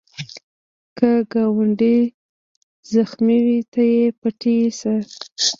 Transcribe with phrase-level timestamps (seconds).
[0.97, 1.97] که ګاونډی
[2.93, 4.93] زخمې وي، ته یې پټۍ شه